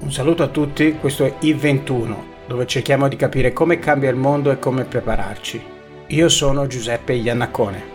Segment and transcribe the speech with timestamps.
[0.00, 2.14] Un saluto a tutti, questo è I21,
[2.46, 5.62] dove cerchiamo di capire come cambia il mondo e come prepararci.
[6.08, 7.92] Io sono Giuseppe Iannacone.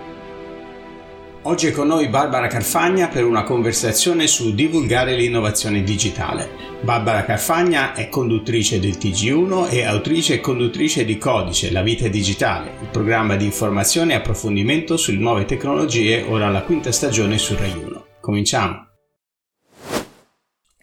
[1.43, 6.49] Oggi è con noi Barbara Carfagna per una conversazione su divulgare l'innovazione digitale.
[6.81, 12.71] Barbara Carfagna è conduttrice del TG1 e autrice e conduttrice di Codice, la vita digitale,
[12.81, 17.71] il programma di informazione e approfondimento sulle nuove tecnologie, ora alla quinta stagione su Rai
[17.71, 18.05] 1.
[18.19, 18.88] Cominciamo!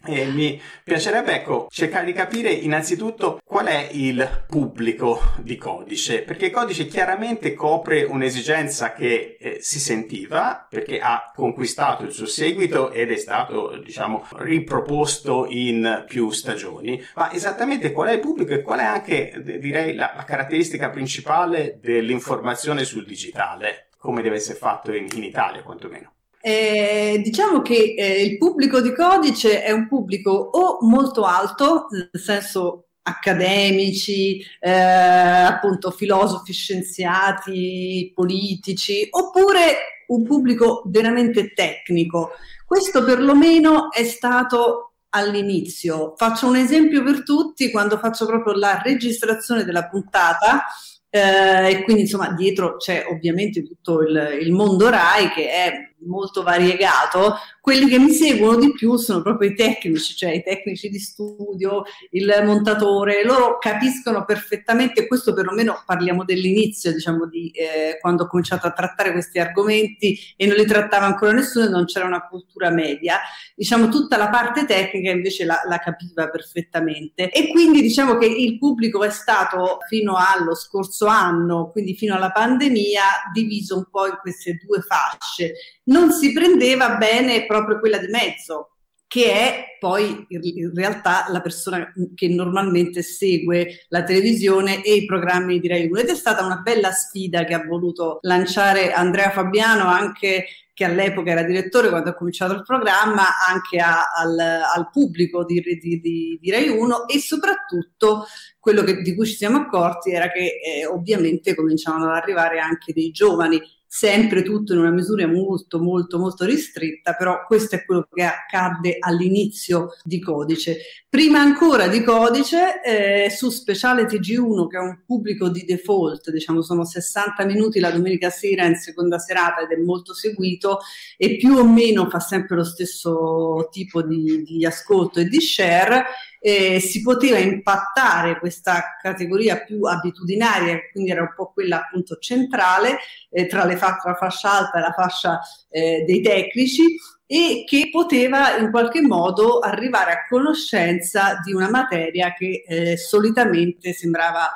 [0.09, 6.49] E mi piacerebbe ecco, cercare di capire innanzitutto qual è il pubblico di Codice, perché
[6.49, 13.11] Codice chiaramente copre un'esigenza che eh, si sentiva, perché ha conquistato il suo seguito ed
[13.11, 17.03] è stato, diciamo, riproposto in più stagioni.
[17.15, 21.79] Ma esattamente qual è il pubblico e qual è anche, direi, la, la caratteristica principale
[21.81, 26.13] dell'informazione sul digitale, come deve essere fatto in, in Italia quantomeno?
[26.39, 32.09] Eh, diciamo che eh, il pubblico di codice è un pubblico o molto alto, nel
[32.13, 42.31] senso accademici, eh, appunto filosofi, scienziati, politici, oppure un pubblico veramente tecnico.
[42.65, 46.13] Questo perlomeno è stato all'inizio.
[46.17, 50.65] Faccio un esempio per tutti, quando faccio proprio la registrazione della puntata,
[51.09, 55.73] eh, e quindi insomma dietro c'è ovviamente tutto il, il mondo RAI che è
[56.05, 57.35] molto variegato,
[57.67, 61.83] quelli che mi seguono di più sono proprio i tecnici, cioè i tecnici di studio,
[62.11, 68.67] il montatore, loro capiscono perfettamente, questo perlomeno parliamo dell'inizio, diciamo, di eh, quando ho cominciato
[68.67, 72.69] a trattare questi argomenti e non li trattava ancora nessuno e non c'era una cultura
[72.69, 73.19] media,
[73.55, 77.29] diciamo tutta la parte tecnica invece la, la capiva perfettamente.
[77.29, 82.31] E quindi diciamo che il pubblico è stato fino allo scorso anno, quindi fino alla
[82.31, 83.03] pandemia,
[83.33, 85.53] diviso un po' in queste due fasce
[85.87, 91.93] non si prendeva bene proprio quella di mezzo, che è poi in realtà la persona
[92.13, 96.57] che normalmente segue la televisione e i programmi di Rai 1 ed è stata una
[96.57, 102.13] bella sfida che ha voluto lanciare Andrea Fabiano anche che all'epoca era direttore quando ha
[102.13, 107.17] cominciato il programma, anche a, al, al, pubblico di, di, di, di, Rai 1 e
[107.17, 108.27] soprattutto
[108.59, 112.93] quello che, di cui ci siamo accorti era che eh, ovviamente cominciavano ad arrivare anche
[112.93, 118.07] dei giovani sempre tutto in una misura molto molto molto ristretta, però questo è quello
[118.11, 120.77] che accadde all'inizio di Codice.
[121.09, 126.61] Prima ancora di Codice, eh, su Speciale TG1, che è un pubblico di default, diciamo
[126.61, 130.79] sono 60 minuti la domenica sera in seconda serata ed è molto seguito
[131.15, 136.05] e più o meno fa sempre lo stesso tipo di, di ascolto e di share,
[136.47, 142.99] eh, si poteva impattare questa categoria più abitudinaria, quindi era un po' quella appunto centrale
[143.29, 147.89] eh, tra, fa- tra la fascia alta e la fascia eh, dei tecnici e che
[147.91, 154.49] poteva in qualche modo arrivare a conoscenza di una materia che eh, solitamente sembrava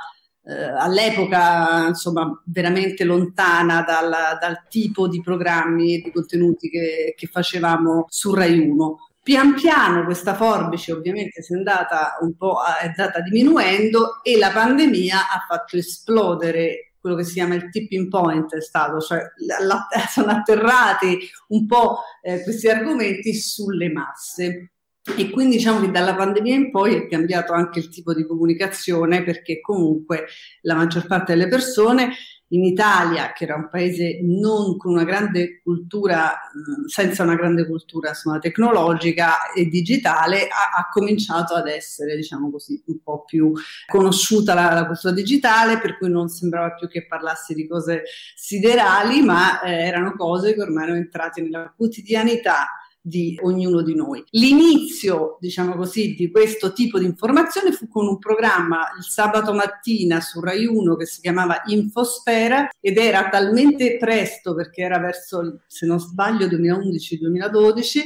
[0.46, 7.28] eh, all'epoca insomma veramente lontana dal, dal, tipo di programmi e di contenuti che, che
[7.28, 9.11] facevamo su Rai 1.
[9.24, 15.30] Pian piano questa forbice ovviamente è andata un po' è andata diminuendo e la pandemia
[15.30, 19.22] ha fatto esplodere quello che si chiama il tipping point è stato, cioè
[19.66, 21.18] la, sono atterrati
[21.48, 24.72] un po' eh, questi argomenti sulle masse.
[25.18, 29.24] E quindi diciamo che dalla pandemia in poi è cambiato anche il tipo di comunicazione
[29.24, 30.28] perché comunque
[30.62, 32.14] la maggior parte delle persone
[32.52, 36.40] in Italia, che era un paese non con una grande cultura,
[36.86, 42.82] senza una grande cultura insomma, tecnologica e digitale, ha, ha, cominciato ad essere, diciamo così,
[42.88, 43.54] un po' più
[43.88, 48.04] conosciuta la, la, cultura digitale, per cui non sembrava più che parlassi di cose
[48.36, 52.68] siderali, ma eh, erano cose che ormai erano entrate nella quotidianità
[53.02, 54.24] di ognuno di noi.
[54.32, 60.22] L'inizio, diciamo così, di questo tipo di informazione fu con un programma il sabato mattina
[60.22, 65.86] su Rai 1 che si chiamava Infosfera ed era talmente presto perché era verso, se
[65.86, 68.02] non sbaglio, 2011-2012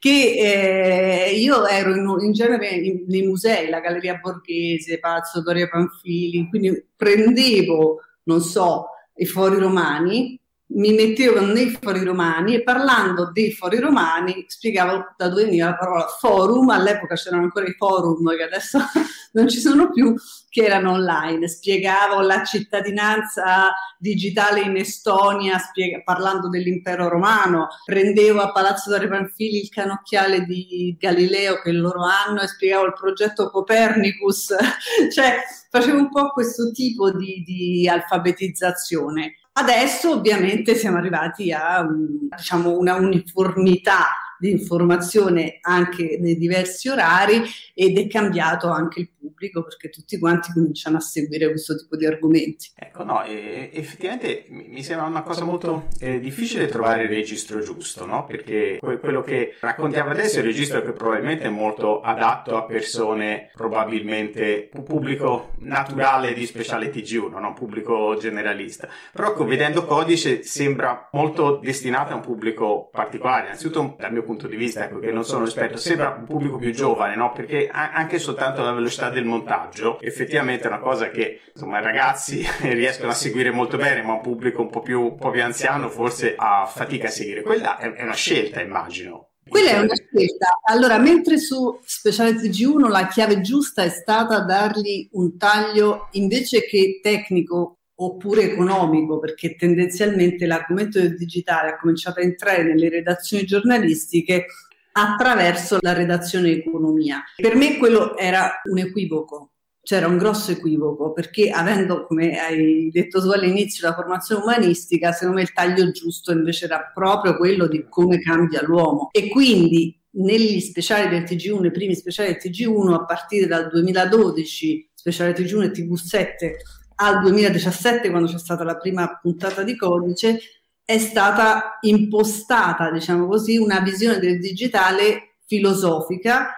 [0.00, 5.68] che eh, io ero in, in genere in, nei musei, la Galleria Borghese, Palazzo Doria
[5.68, 8.86] Panfili, quindi prendevo, non so,
[9.16, 10.39] i fori romani
[10.72, 15.76] mi mettevo nei fori romani e parlando dei fori romani spiegavo da dove veniva la
[15.76, 18.78] parola forum, all'epoca c'erano ancora i forum che adesso
[19.32, 20.14] non ci sono più,
[20.48, 28.52] che erano online, spiegavo la cittadinanza digitale in Estonia spiega, parlando dell'impero romano, prendevo a
[28.52, 34.54] Palazzo da Panfili il canocchiale di Galileo che loro hanno e spiegavo il progetto Copernicus,
[35.12, 35.38] cioè
[35.68, 42.94] facevo un po' questo tipo di, di alfabetizzazione Adesso ovviamente siamo arrivati a diciamo, una
[42.94, 44.06] uniformità
[44.40, 47.42] di informazione anche nei diversi orari
[47.74, 52.06] ed è cambiato anche il pubblico perché tutti quanti cominciano a seguire questo tipo di
[52.06, 52.70] argomenti.
[52.74, 58.06] Ecco, no, e, effettivamente mi sembra una cosa molto eh, difficile trovare il registro giusto,
[58.06, 58.24] no?
[58.24, 63.50] Perché quello che raccontiamo adesso è un registro che probabilmente è molto adatto a persone,
[63.54, 68.88] probabilmente pubblico naturale di speciale TG1, non pubblico generalista.
[69.12, 74.29] Però ecco, vedendo codice sembra molto destinato a un pubblico particolare, innanzitutto dal mio punto
[74.36, 77.32] di vista, ecco, che non sono esperto, sembra un pubblico più giovane, no?
[77.32, 82.44] Perché anche soltanto la velocità del montaggio, effettivamente è una cosa che, insomma, i ragazzi
[82.62, 85.88] riescono a seguire molto bene, ma un pubblico un po' più, un po più anziano
[85.88, 87.42] forse ha fatica a seguire.
[87.42, 89.30] Quella è una scelta, immagino.
[89.48, 90.60] Quella è una scelta.
[90.64, 97.00] Allora, mentre su Speciality G1 la chiave giusta è stata dargli un taglio invece che
[97.02, 104.46] tecnico oppure economico, perché tendenzialmente l'argomento del digitale ha cominciato a entrare nelle redazioni giornalistiche
[104.92, 107.22] attraverso la redazione economia.
[107.36, 109.52] Per me quello era un equivoco,
[109.82, 115.36] c'era un grosso equivoco perché avendo, come hai detto tu all'inizio, la formazione umanistica, secondo
[115.36, 120.58] me il taglio giusto invece era proprio quello di come cambia l'uomo e quindi negli
[120.60, 125.70] speciali del TG1, i primi speciali del TG1 a partire dal 2012, speciale TG1 e
[125.70, 130.38] TV7 al 2017 quando c'è stata la prima puntata di codice,
[130.84, 136.54] è stata impostata, diciamo così, una visione del digitale filosofica,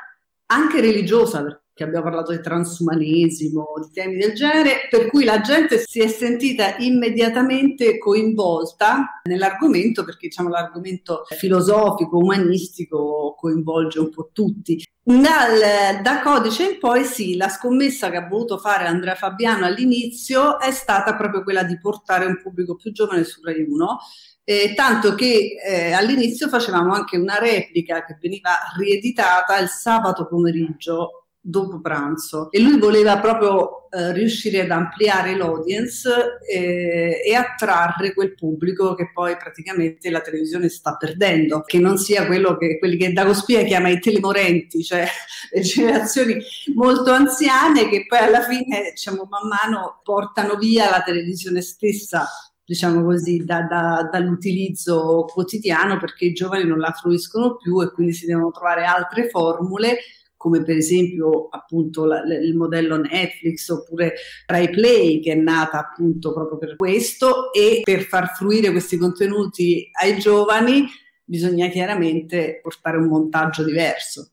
[0.46, 5.78] anche religiosa, che abbiamo parlato di transumanesimo, di temi del genere, per cui la gente
[5.86, 14.82] si è sentita immediatamente coinvolta nell'argomento, perché diciamo l'argomento filosofico, umanistico coinvolge un po' tutti.
[15.04, 20.60] Dal, da codice in poi sì, la scommessa che ha voluto fare Andrea Fabiano all'inizio
[20.60, 23.98] è stata proprio quella di portare un pubblico più giovane su Rai 1
[24.44, 31.21] eh, tanto che eh, all'inizio facevamo anche una replica che veniva rieditata il sabato pomeriggio
[31.44, 32.50] dopo pranzo.
[32.52, 39.10] E lui voleva proprio eh, riuscire ad ampliare l'audience eh, e attrarre quel pubblico che
[39.12, 43.88] poi praticamente la televisione sta perdendo, che non sia quello che quelli che Dagospia chiama
[43.88, 45.04] i telemorenti, cioè
[45.50, 46.40] le generazioni
[46.74, 52.26] molto anziane che poi alla fine diciamo man mano portano via la televisione stessa
[52.64, 58.12] diciamo così, da, da, dall'utilizzo quotidiano perché i giovani non la fruiscono più e quindi
[58.12, 59.98] si devono trovare altre formule
[60.42, 64.14] come per esempio appunto la, il modello Netflix oppure
[64.46, 69.88] Rai Play che è nata appunto proprio per questo e per far fruire questi contenuti
[70.02, 70.84] ai giovani
[71.22, 74.32] bisogna chiaramente portare un montaggio diverso.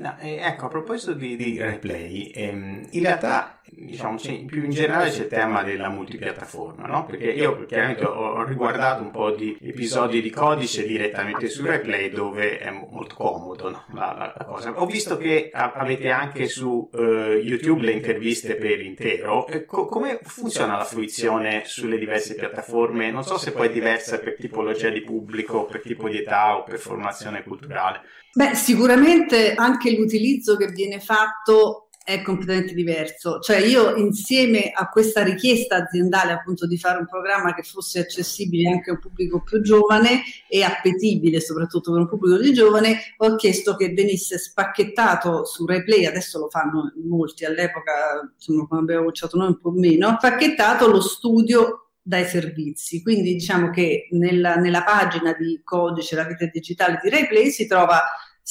[0.00, 4.16] No, eh, ecco, a proposito di, di replay, ehm, in realtà, diciamo,
[4.46, 7.04] più in generale c'è il tema della multipiattaforma, no?
[7.04, 12.56] Perché io chiaramente ho, riguardato un po' di episodi di codice direttamente su replay dove
[12.56, 13.84] è molto comodo no?
[13.92, 14.72] la, la, cosa.
[14.80, 19.46] Ho visto che avete anche su uh, YouTube le interviste per intero.
[19.66, 23.10] Co- come funziona la fruizione sulle diverse piattaforme?
[23.10, 26.62] Non so se poi è diversa per tipologia di pubblico, per tipo di età o
[26.62, 28.00] per formazione culturale.
[28.32, 33.38] Beh, sicuramente anche l'utilizzo che viene fatto è completamente diverso.
[33.38, 38.70] Cioè io insieme a questa richiesta aziendale appunto di fare un programma che fosse accessibile
[38.70, 43.36] anche a un pubblico più giovane e appetibile soprattutto per un pubblico di giovane, ho
[43.36, 49.36] chiesto che venisse spacchettato su RaiPlay, adesso lo fanno molti, all'epoca insomma quando abbiamo cominciato
[49.36, 53.02] noi un po' meno, spacchettato lo studio dai servizi.
[53.02, 58.00] Quindi diciamo che nella, nella pagina di codice La vita digitale di RaiPlay si trova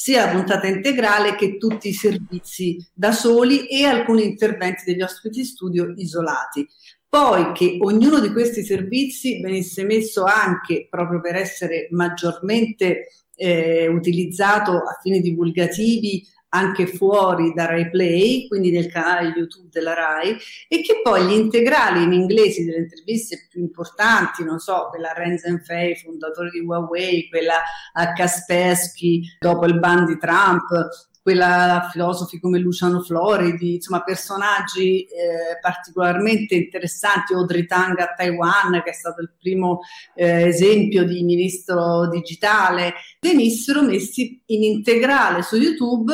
[0.02, 5.44] sia la puntata integrale che tutti i servizi da soli e alcuni interventi degli ospiti
[5.44, 6.66] studio isolati.
[7.06, 14.70] Poi che ognuno di questi servizi venisse messo anche proprio per essere maggiormente eh, utilizzato
[14.70, 20.36] a fini divulgativi anche fuori da Rai Play, quindi nel canale YouTube della Rai,
[20.68, 25.62] e che poi gli integrali in inglese delle interviste più importanti, non so, quella Renzen
[25.62, 30.66] Fei, fondatore di Huawei, quella a Kaspersky dopo il ban di Trump,
[31.22, 38.90] quella filosofi come Luciano Floridi, insomma personaggi eh, particolarmente interessanti, Audrey Tang a Taiwan, che
[38.90, 39.80] è stato il primo
[40.14, 46.12] eh, esempio di ministro digitale, venissero messi in integrale su YouTube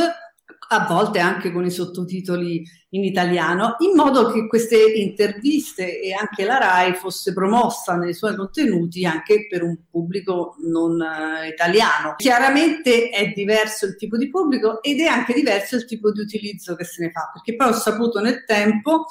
[0.69, 6.45] a volte anche con i sottotitoli in italiano, in modo che queste interviste e anche
[6.45, 12.15] la RAI fosse promossa nei suoi contenuti anche per un pubblico non uh, italiano.
[12.17, 16.75] Chiaramente è diverso il tipo di pubblico ed è anche diverso il tipo di utilizzo
[16.75, 19.07] che se ne fa, perché poi ho saputo nel tempo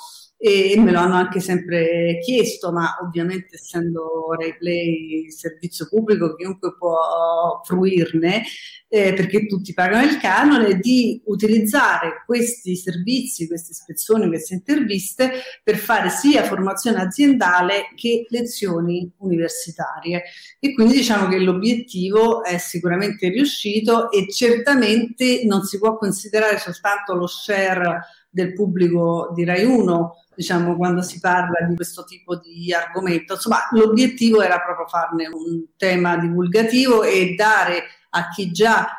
[0.47, 7.61] e me lo hanno anche sempre chiesto, ma ovviamente essendo RaiPlay servizio pubblico chiunque può
[7.63, 8.43] fruirne,
[8.87, 15.31] eh, perché tutti pagano il canone, di utilizzare questi servizi, queste ispezioni, queste interviste
[15.63, 20.25] per fare sia formazione aziendale che lezioni universitarie.
[20.59, 27.15] E quindi diciamo che l'obiettivo è sicuramente riuscito e certamente non si può considerare soltanto
[27.15, 27.99] lo share
[28.35, 33.33] del pubblico di Rai 1 diciamo, quando si parla di questo tipo di argomento.
[33.33, 38.89] Insomma, l'obiettivo era proprio farne un tema divulgativo e dare a chi già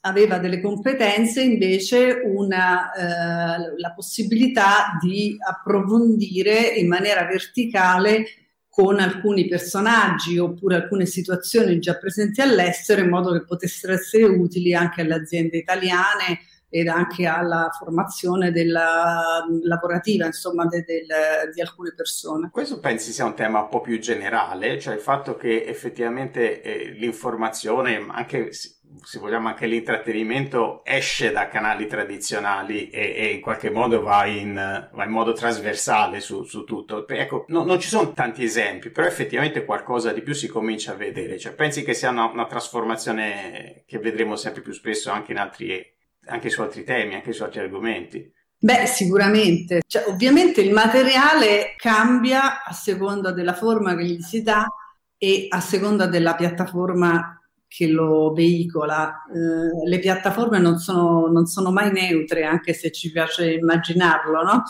[0.00, 8.24] aveva delle competenze invece una, eh, la possibilità di approfondire in maniera verticale
[8.68, 14.74] con alcuni personaggi oppure alcune situazioni già presenti all'estero in modo che potessero essere utili
[14.74, 21.06] anche alle aziende italiane ed anche alla formazione della, lavorativa insomma de, de,
[21.52, 22.50] di alcune persone.
[22.50, 26.90] Questo pensi sia un tema un po' più generale, cioè il fatto che effettivamente eh,
[26.90, 28.50] l'informazione, anche
[29.02, 34.54] se vogliamo anche l'intrattenimento, esce da canali tradizionali e, e in qualche modo va in,
[34.54, 37.06] va in modo trasversale su, su tutto.
[37.06, 40.96] Ecco, no, non ci sono tanti esempi, però effettivamente qualcosa di più si comincia a
[40.96, 41.38] vedere.
[41.38, 45.94] Cioè, pensi che sia una, una trasformazione che vedremo sempre più spesso anche in altri
[46.26, 48.32] anche su altri temi, anche su altri argomenti.
[48.58, 49.82] Beh, sicuramente.
[49.86, 54.66] Cioè, ovviamente il materiale cambia a seconda della forma che gli si dà
[55.18, 59.24] e a seconda della piattaforma che lo veicola.
[59.32, 64.62] Eh, le piattaforme non sono, non sono, mai neutre, anche se ci piace immaginarlo, no?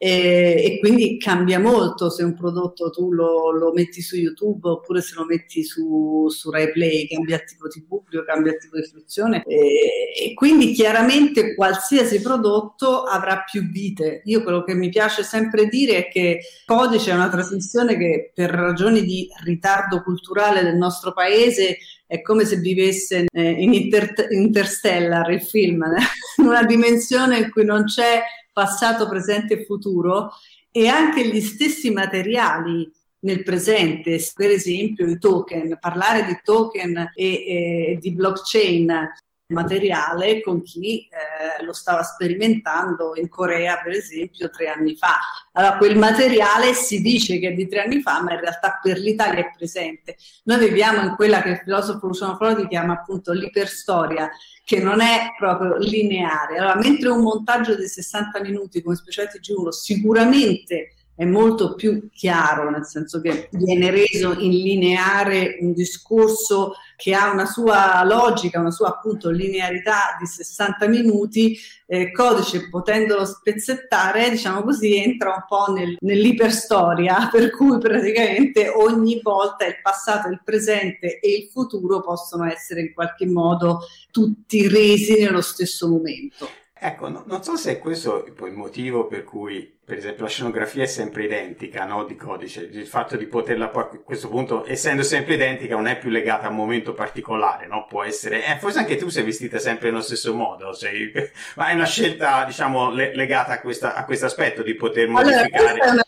[0.00, 5.00] E, e, quindi cambia molto se un prodotto tu lo, lo, metti su YouTube oppure
[5.00, 10.12] se lo metti su, su RaiPlay, cambia tipo di pubblico, cambia tipo di fruizione e,
[10.16, 14.22] e, quindi chiaramente qualsiasi prodotto avrà più vite.
[14.26, 18.50] Io quello che mi piace sempre dire è che Codice è una trasmissione che per
[18.50, 21.76] ragioni di ritardo culturale del nostro paese
[22.08, 25.84] è come se vivesse eh, in Inter- Interstellar, il film,
[26.38, 30.30] in una dimensione in cui non c'è passato, presente e futuro
[30.72, 37.24] e anche gli stessi materiali nel presente, per esempio i token, parlare di token e,
[37.24, 39.08] e di blockchain
[39.48, 45.18] materiale con chi eh, lo stava sperimentando in Corea, per esempio, tre anni fa.
[45.52, 48.98] Allora, quel materiale si dice che è di tre anni fa, ma in realtà per
[48.98, 50.16] l'Italia è presente.
[50.44, 54.30] Noi viviamo in quella che il filosofo Luciano Flori chiama appunto l'iperstoria,
[54.64, 56.58] che non è proprio lineare.
[56.58, 62.70] Allora, mentre un montaggio di 60 minuti come Specialty G1 sicuramente è molto più chiaro,
[62.70, 68.70] nel senso che viene reso in lineare un discorso che ha una sua logica, una
[68.70, 75.72] sua appunto linearità di 60 minuti, eh, codice potendolo spezzettare, diciamo così, entra un po'
[75.72, 82.44] nel, nell'iperstoria, per cui praticamente ogni volta il passato, il presente e il futuro possono
[82.44, 83.80] essere in qualche modo
[84.12, 86.48] tutti resi nello stesso momento.
[86.80, 90.84] Ecco, no, non so se è questo il motivo per cui, per esempio, la scenografia
[90.84, 92.04] è sempre identica, no?
[92.04, 92.68] Di codice.
[92.70, 96.46] Il fatto di poterla poi, a questo punto, essendo sempre identica, non è più legata
[96.46, 97.86] a un momento particolare, no?
[97.88, 101.10] Può essere, eh, forse anche tu sei vestita sempre nello stesso modo, sei,
[101.56, 105.80] ma è una scelta, diciamo, le, legata a, questa, a questo aspetto di poter modificare.
[105.80, 106.02] Allora,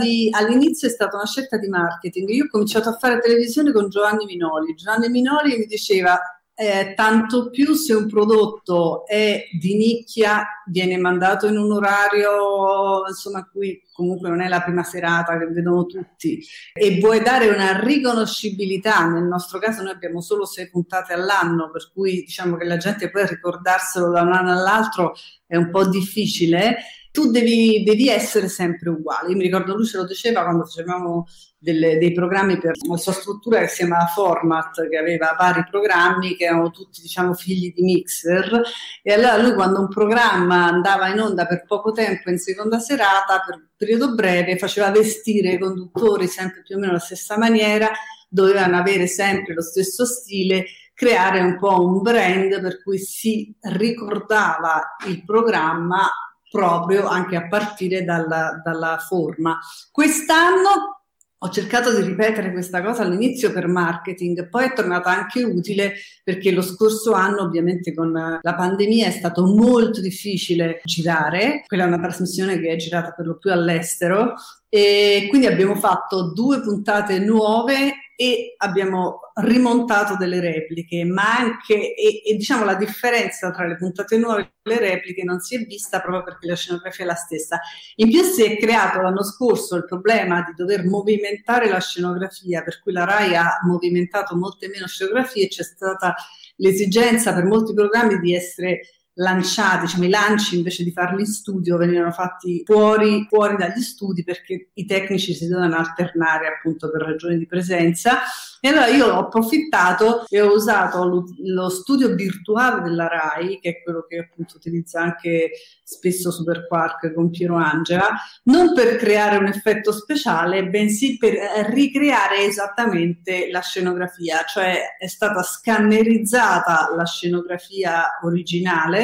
[0.00, 2.28] di, all'inizio è stata una scelta di marketing.
[2.30, 4.74] Io ho cominciato a fare televisione con Giovanni Minoli.
[4.74, 6.18] Giovanni Minoli mi diceva
[6.62, 13.44] eh, tanto più se un prodotto è di nicchia, viene mandato in un orario insomma
[13.50, 16.40] cui comunque non è la prima serata che vedono tutti.
[16.72, 21.90] E vuoi dare una riconoscibilità, nel nostro caso noi abbiamo solo sei puntate all'anno, per
[21.92, 25.14] cui diciamo che la gente poi ricordarselo da un anno all'altro
[25.46, 26.76] è un po' difficile
[27.12, 29.30] tu devi, devi, essere sempre uguale.
[29.30, 31.26] Io mi ricordo lui ce lo diceva quando facevamo
[31.58, 36.36] delle, dei programmi per la sua struttura che si chiamava Format, che aveva vari programmi
[36.36, 38.62] che erano tutti diciamo figli di mixer
[39.02, 43.42] e allora lui quando un programma andava in onda per poco tempo in seconda serata,
[43.46, 47.90] per periodo breve, faceva vestire i conduttori sempre più o meno alla stessa maniera,
[48.26, 50.64] dovevano avere sempre lo stesso stile
[50.94, 56.08] creare un po' un brand per cui si ricordava il programma
[56.52, 59.58] proprio anche a partire dalla, dalla forma.
[59.90, 61.02] Quest'anno
[61.44, 66.52] ho cercato di ripetere questa cosa all'inizio per marketing, poi è tornata anche utile perché
[66.52, 71.98] lo scorso anno ovviamente con la pandemia è stato molto difficile girare, quella è una
[71.98, 74.34] trasmissione che è girata per lo più all'estero
[74.68, 82.22] e quindi abbiamo fatto due puntate nuove e abbiamo rimontato delle repliche, ma anche, e,
[82.24, 86.00] e, diciamo la differenza tra le puntate nuove e le repliche non si è vista
[86.00, 87.60] proprio perché la scenografia è la stessa.
[87.96, 92.80] In più si è creato l'anno scorso il problema di dover movimentare la scenografia, per
[92.80, 96.14] cui la RAI ha movimentato molte meno scenografie, c'è stata
[96.56, 98.80] l'esigenza per molti programmi di essere
[99.14, 104.24] lanciati, diciamo, i lanci invece di farli in studio venivano fatti fuori, fuori dagli studi
[104.24, 108.20] perché i tecnici si dovevano alternare appunto per ragioni di presenza.
[108.64, 113.70] E allora io ho approfittato e ho usato lo, lo studio virtuale della RAI, che
[113.70, 115.50] è quello che appunto utilizza anche
[115.82, 118.08] spesso Superquark con Piero Angela,
[118.44, 121.34] non per creare un effetto speciale, bensì per
[121.70, 129.01] ricreare esattamente la scenografia, cioè è stata scannerizzata la scenografia originale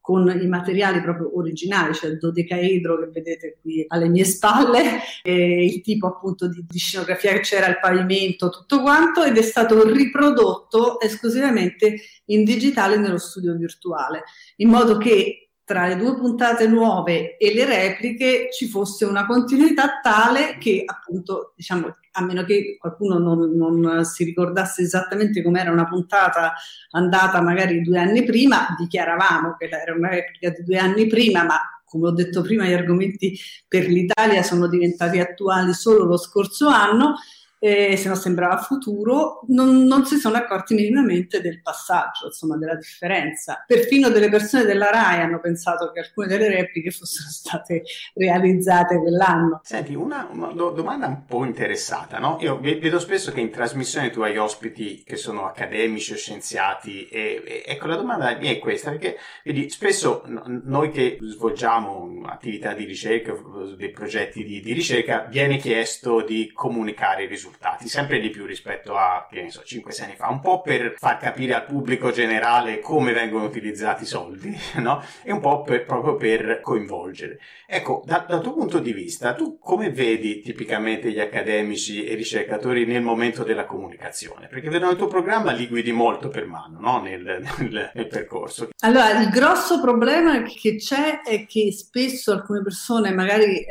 [0.00, 5.80] con i materiali proprio originali, cioè il dodecaedro che vedete qui alle mie spalle, il
[5.82, 11.00] tipo appunto di, di scenografia che c'era, il pavimento, tutto quanto, ed è stato riprodotto
[11.00, 14.24] esclusivamente in digitale nello studio virtuale,
[14.56, 20.00] in modo che tra le due puntate nuove e le repliche ci fosse una continuità
[20.02, 25.86] tale che appunto, diciamo, a meno che qualcuno non, non si ricordasse esattamente com'era una
[25.86, 26.54] puntata
[26.90, 31.60] andata magari due anni prima, dichiaravamo che era una replica di due anni prima, ma
[31.84, 37.14] come ho detto prima, gli argomenti per l'Italia sono diventati attuali solo lo scorso anno
[37.62, 42.74] eh, se no sembrava futuro, non, non, si sono accorti minimamente del passaggio, insomma, della
[42.74, 43.62] differenza.
[43.66, 47.82] Perfino delle persone della RAI hanno pensato che alcune delle repliche fossero state
[48.14, 49.60] realizzate quell'anno.
[49.62, 52.38] Senti, una, una domanda un po' interessata, no?
[52.40, 57.42] Io vedo spesso che in trasmissione tu hai ospiti che sono accademici o scienziati e,
[57.44, 62.84] e ecco la domanda mia è questa, perché vedi, spesso noi che svolgiamo attività di
[62.84, 63.34] ricerca,
[63.76, 68.46] dei progetti di, di ricerca, viene chiesto di comunicare i risultati risultati, sempre di più
[68.46, 72.10] rispetto a, che ne so, 5-6 anni fa, un po' per far capire al pubblico
[72.10, 75.02] generale come vengono utilizzati i soldi, no?
[75.22, 77.38] E un po' per, proprio per coinvolgere.
[77.66, 82.16] Ecco, da, dal tuo punto di vista, tu come vedi tipicamente gli accademici e i
[82.16, 84.46] ricercatori nel momento della comunicazione?
[84.46, 87.00] Perché vedo nel tuo programma li guidi molto per mano, no?
[87.00, 88.70] Nel, nel, nel percorso.
[88.80, 93.64] Allora, il grosso problema che c'è è che spesso alcune persone magari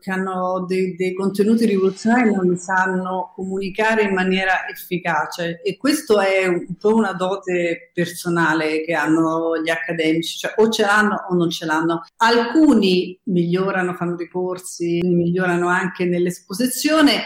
[0.00, 6.46] che hanno dei, dei contenuti rivoluzionari non sanno comunicare in maniera efficace e questo è
[6.46, 11.50] un po' una dote personale che hanno gli accademici, cioè o ce l'hanno o non
[11.50, 12.04] ce l'hanno.
[12.16, 17.24] Alcuni migliorano, fanno dei corsi, migliorano anche nell'esposizione,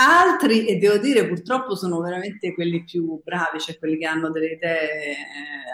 [0.00, 4.52] altri, e devo dire purtroppo sono veramente quelli più bravi, cioè quelli che hanno delle
[4.52, 5.16] idee eh,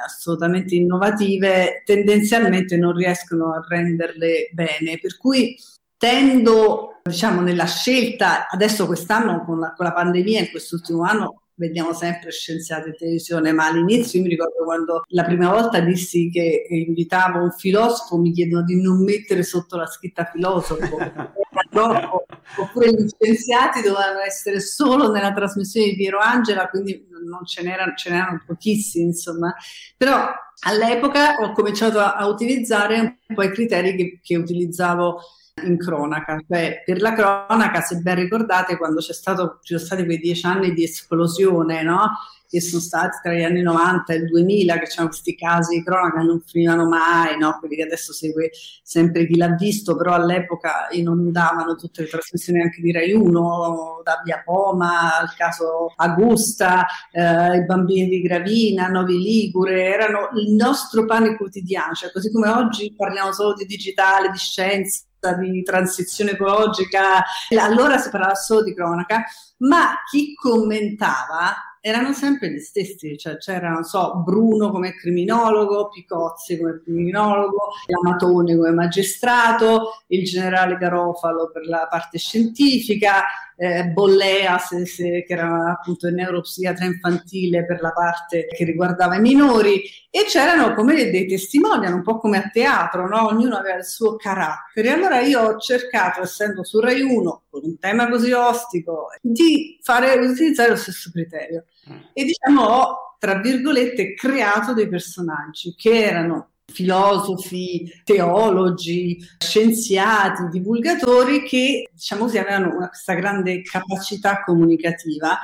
[0.04, 5.56] assolutamente innovative, tendenzialmente non riescono a renderle bene, per cui
[5.96, 11.92] tendo, diciamo, nella scelta, adesso quest'anno con la, con la pandemia, in quest'ultimo anno, vediamo
[11.92, 16.66] sempre scienziati in televisione, ma all'inizio io mi ricordo quando la prima volta dissi che
[16.68, 20.96] invitavo un filosofo, mi chiedono di non mettere sotto la scritta filosofo,
[22.56, 27.94] oppure gli scienziati dovevano essere solo nella trasmissione di Piero Angela, quindi non ce n'erano,
[27.94, 29.54] ce n'erano pochissimi, insomma.
[29.96, 30.28] Però
[30.64, 35.20] all'epoca ho cominciato a, a utilizzare un po' i criteri che, che utilizzavo
[35.62, 40.04] in cronaca, cioè per la cronaca, se ben ricordate, quando c'è stato, ci sono stati
[40.04, 42.10] quei dieci anni di esplosione, no?
[42.54, 45.84] che sono stati tra gli anni 90 e il 2000, che c'erano questi casi di
[45.84, 47.56] cronaca che non finivano mai, no?
[47.58, 48.50] quelli che adesso segue
[48.80, 54.22] sempre chi l'ha visto, però all'epoca inondavano tutte le trasmissioni anche di Rai 1, da
[54.24, 61.04] Via Poma al caso Augusta, eh, i bambini di Gravina, Novi Ligure, erano il nostro
[61.04, 65.02] pane quotidiano, cioè così come oggi parliamo solo di digitale, di scienza,
[65.38, 67.24] di transizione ecologica,
[67.58, 69.24] allora si parlava solo di cronaca,
[69.58, 71.54] ma chi commentava
[71.86, 78.56] erano sempre gli stessi, cioè c'era, non so, Bruno come criminologo, Picozzi come criminologo, Lamatone
[78.56, 83.24] come magistrato, il generale Garofalo per la parte scientifica,
[83.56, 89.16] eh, Bollea se, se, che era appunto il neuropsichiatra infantile per la parte che riguardava
[89.16, 93.26] i minori e c'erano come dei testimonial, un po' come a teatro, no?
[93.26, 94.90] ognuno aveva il suo carattere.
[94.90, 100.14] Allora io ho cercato, essendo su Rai 1, con un tema così ostico, di fare,
[100.14, 101.66] utilizzare lo stesso criterio.
[101.88, 101.98] Mm.
[102.12, 111.88] E diciamo ho, tra virgolette, creato dei personaggi che erano filosofi, teologi, scienziati, divulgatori che
[111.92, 115.38] diciamo così avevano questa grande capacità comunicativa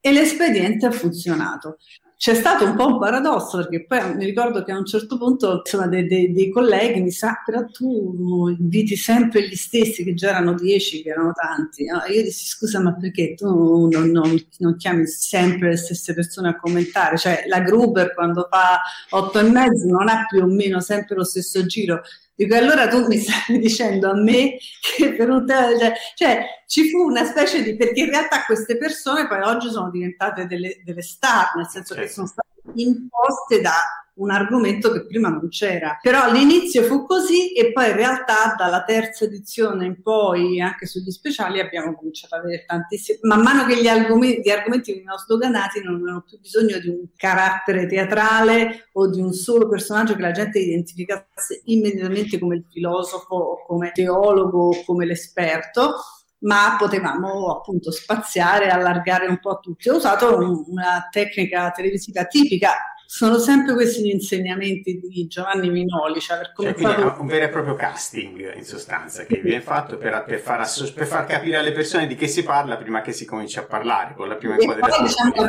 [0.00, 1.76] e l'espediente ha funzionato.
[2.22, 5.62] C'è stato un po' un paradosso perché poi mi ricordo che a un certo punto
[5.64, 10.28] insomma, dei, dei, dei colleghi mi sa però tu inviti sempre gli stessi che già
[10.28, 12.00] erano dieci che erano tanti no?
[12.08, 16.60] io dissi scusa ma perché tu non, non, non, chiami sempre le stesse persone a
[16.60, 18.80] commentare cioè la Gruber quando fa
[19.10, 22.02] otto e mezzo non ha più o meno sempre lo stesso giro
[22.34, 26.88] Dico, allora tu mi stai dicendo a me che per un tema, cioè, cioè, ci
[26.88, 31.02] fu una specie di, perché in realtà queste persone poi oggi sono diventate delle, delle
[31.02, 32.08] star, nel senso certo.
[32.08, 33.74] che sono state imposte da
[34.14, 35.98] un argomento che prima non c'era.
[36.00, 41.10] Però all'inizio fu così e poi in realtà dalla terza edizione in poi, anche sugli
[41.10, 43.18] speciali, abbiamo cominciato ad avere tantissimi.
[43.22, 47.06] Man mano che gli argomenti, gli argomenti venivano sdoganati non avevano più bisogno di un
[47.16, 53.34] carattere teatrale o di un solo personaggio che la gente identificasse immediatamente come il filosofo
[53.34, 55.94] o come teologo o come l'esperto
[56.42, 59.88] ma potevamo appunto spaziare, allargare un po' a tutti.
[59.88, 62.70] Ho usato una tecnica televisiva tipica
[63.14, 66.18] sono sempre questi gli insegnamenti di Giovanni Minoli.
[66.18, 67.20] Cioè per cioè, fatto...
[67.20, 71.26] un vero e proprio casting in sostanza che viene fatto per, per, far, per, far,
[71.26, 74.36] capire alle persone di che si parla prima che si cominci a parlare con la
[74.36, 75.44] prima poi diciamo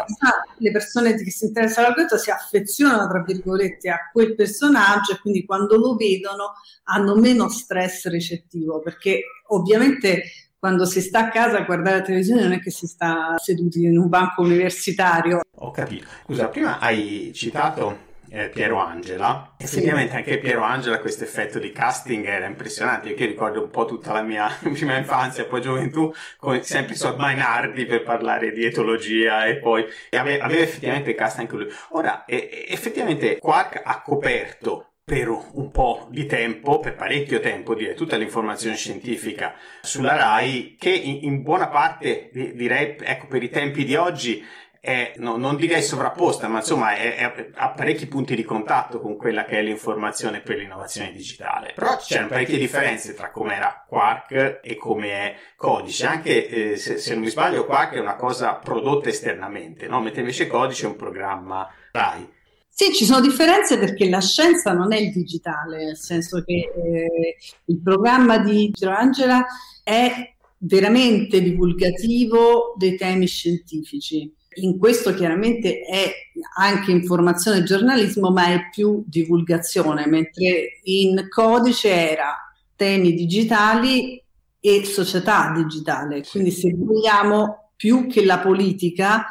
[0.58, 5.45] le persone che si interessano all'argomento si affezionano tra virgolette a quel personaggio e quindi
[5.45, 10.23] quando lo vedono hanno meno stress recettivo perché ovviamente
[10.63, 13.84] quando si sta a casa a guardare la televisione non è che si sta seduti
[13.84, 15.41] in un banco universitario.
[15.56, 16.08] Ho capito.
[16.23, 17.97] Scusa, prima hai citato
[18.30, 19.56] eh, Piero Angela.
[19.58, 20.15] Effettivamente sì.
[20.19, 23.10] anche Piero Angela questo effetto di casting era impressionante.
[23.10, 26.95] Io che ricordo un po' tutta la mia prima infanzia e poi gioventù, come sempre
[26.95, 31.67] su Mainardi per parlare di etologia e poi aveva, aveva effettivamente cast anche lui.
[31.89, 37.94] Ora, eh, effettivamente Quark ha coperto per un po' di tempo, per parecchio tempo, direi,
[37.94, 43.96] tutta l'informazione scientifica sulla RAI, che in, buona parte, direi, ecco, per i tempi di
[43.96, 44.46] oggi,
[44.80, 49.16] è, no, non direi sovrapposta, ma insomma è, è, ha parecchi punti di contatto con
[49.16, 51.72] quella che è l'informazione per l'innovazione digitale.
[51.74, 56.06] Però c'erano parecchie differenze tra come era Quark e come è Codice.
[56.06, 60.02] Anche eh, se, se, non mi sbaglio, Quark è una cosa prodotta esternamente, no?
[60.02, 62.33] mentre invece Codice è un programma RAI.
[62.76, 67.36] Sì, ci sono differenze perché la scienza non è il digitale, nel senso che eh,
[67.66, 69.46] il programma di Angela
[69.84, 74.34] è veramente divulgativo dei temi scientifici.
[74.56, 76.12] In questo chiaramente è
[76.58, 82.36] anche informazione e giornalismo, ma è più divulgazione, mentre in codice era
[82.76, 84.20] temi digitali
[84.60, 86.24] e società digitale.
[86.28, 89.26] Quindi se vogliamo più che la politica,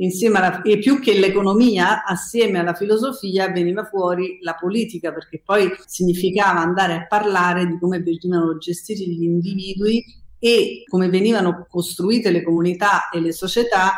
[0.00, 5.70] insieme alla, e più che l'economia, assieme alla filosofia veniva fuori la politica, perché poi
[5.86, 10.04] significava andare a parlare di come venivano gestiti gli individui
[10.38, 13.94] e come venivano costruite le comunità e le società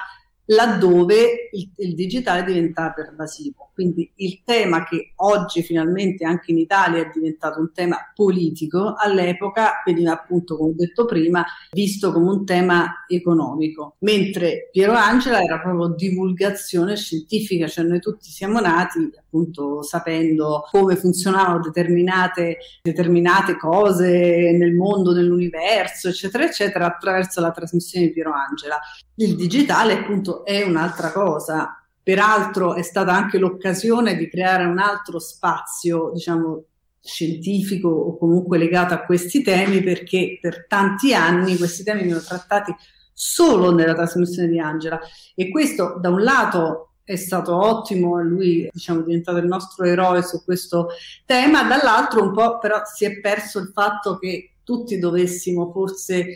[0.47, 3.70] laddove il, il, digitale diventa pervasivo.
[3.81, 9.81] Quindi il tema che oggi finalmente anche in Italia è diventato un tema politico, all'epoca
[9.87, 15.61] veniva appunto, come ho detto prima, visto come un tema economico, mentre Piero Angela era
[15.61, 24.55] proprio divulgazione scientifica, cioè noi tutti siamo nati appunto sapendo come funzionavano determinate, determinate cose
[24.59, 28.79] nel mondo, nell'universo, eccetera, eccetera, attraverso la trasmissione di Piero Angela.
[29.15, 31.80] Il digitale appunto è un'altra cosa,
[32.11, 36.65] peraltro è stata anche l'occasione di creare un altro spazio, diciamo,
[37.01, 42.75] scientifico o comunque legato a questi temi perché per tanti anni questi temi venivano trattati
[43.13, 44.99] solo nella trasmissione di Angela.
[45.37, 50.25] E questo da un lato è stato ottimo, lui diciamo, è diventato il nostro eroe
[50.25, 50.89] su questo
[51.25, 56.27] tema, dall'altro un po' però si è perso il fatto che tutti dovessimo forse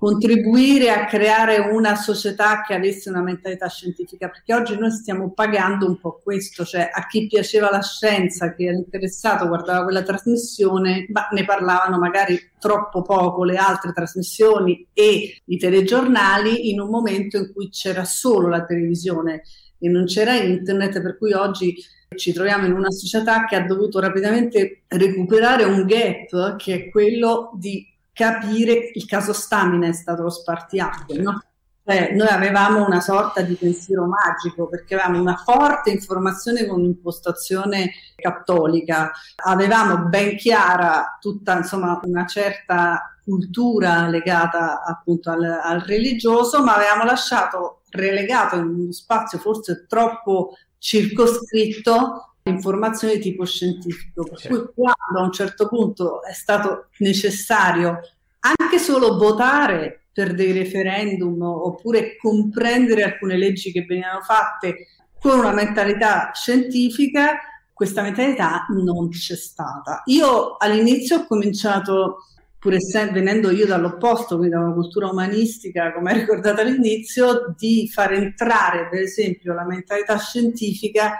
[0.00, 5.86] contribuire a creare una società che avesse una mentalità scientifica, perché oggi noi stiamo pagando
[5.86, 11.04] un po' questo, cioè a chi piaceva la scienza, che era interessato, guardava quella trasmissione,
[11.10, 17.36] ma ne parlavano magari troppo poco le altre trasmissioni e i telegiornali in un momento
[17.36, 19.42] in cui c'era solo la televisione
[19.78, 21.74] e non c'era internet, per cui oggi
[22.16, 27.50] ci troviamo in una società che ha dovuto rapidamente recuperare un gap che è quello
[27.58, 27.86] di
[28.20, 31.42] capire il caso Stamina è stato lo spartiacque, no?
[31.82, 37.90] Cioè, noi avevamo una sorta di pensiero magico perché avevamo una forte informazione con un'impostazione
[38.14, 46.74] cattolica, avevamo ben chiara tutta insomma una certa cultura legata appunto al, al religioso, ma
[46.74, 54.24] avevamo lasciato relegato in uno spazio forse troppo circoscritto informazioni di tipo scientifico.
[54.24, 58.00] Per cui quando a un certo punto è stato necessario
[58.40, 64.86] anche solo votare per dei referendum oppure comprendere alcune leggi che venivano fatte
[65.20, 67.38] con una mentalità scientifica,
[67.72, 70.02] questa mentalità non c'è stata.
[70.06, 72.24] Io all'inizio ho cominciato
[72.58, 77.88] pur essendo, venendo io dall'opposto, quindi da una cultura umanistica, come hai ricordato all'inizio, di
[77.88, 81.16] far entrare, per esempio, la mentalità scientifica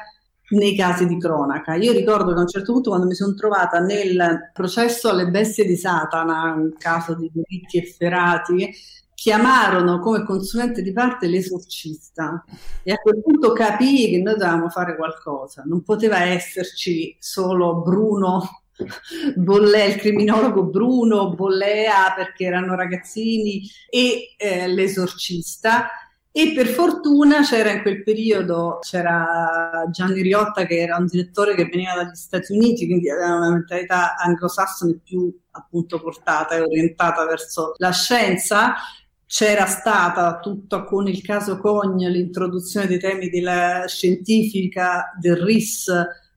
[0.50, 1.74] nei casi di cronaca.
[1.74, 5.64] Io ricordo che a un certo punto quando mi sono trovata nel processo alle bestie
[5.64, 8.70] di Satana, un caso di diritti efferati,
[9.14, 12.42] chiamarono come consulente di parte l'esorcista
[12.82, 15.62] e a quel punto capii che noi dovevamo fare qualcosa.
[15.66, 18.62] Non poteva esserci solo Bruno
[19.36, 25.90] Bollea, il criminologo Bruno, Bollea perché erano ragazzini e eh, l'esorcista
[26.32, 31.64] e per fortuna c'era in quel periodo c'era Gianni Riotta che era un direttore che
[31.64, 37.74] veniva dagli Stati Uniti quindi aveva una mentalità anglosassone più appunto portata e orientata verso
[37.78, 38.74] la scienza.
[39.26, 45.88] C'era stata tutto con il caso Cogna l'introduzione dei temi della scientifica del RIS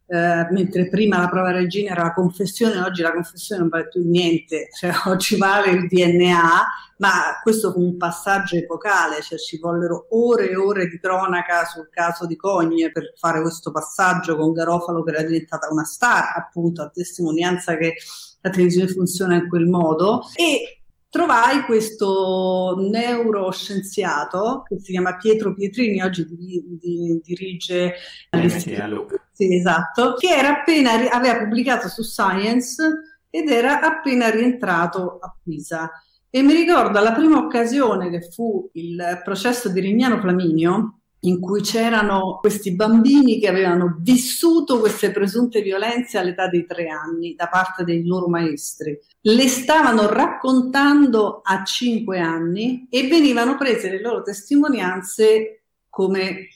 [0.05, 4.03] eh, mentre prima la prova regina era la confessione, oggi la confessione non vale più
[4.03, 6.65] niente, cioè oggi vale il DNA,
[6.97, 7.11] ma
[7.41, 12.25] questo fu un passaggio epocale, cioè ci vollero ore e ore di cronaca sul caso
[12.25, 16.89] di Cogne per fare questo passaggio con Garofalo che era diventata una star, appunto, a
[16.89, 17.95] testimonianza che
[18.41, 20.79] la televisione funziona in quel modo e
[21.13, 27.93] trovai questo neuroscienziato che si chiama Pietro Pietrini, oggi di, di, dirige
[28.31, 29.07] l'Istituto.
[29.09, 32.83] Sì, esatto, che era appena, aveva pubblicato su Science
[33.29, 35.89] ed era appena rientrato a Pisa.
[36.29, 41.61] E mi ricordo la prima occasione che fu il processo di Rignano Flaminio, in cui
[41.61, 47.83] c'erano questi bambini che avevano vissuto queste presunte violenze all'età di tre anni da parte
[47.83, 48.99] dei loro maestri.
[49.21, 56.47] Le stavano raccontando a cinque anni e venivano prese le loro testimonianze come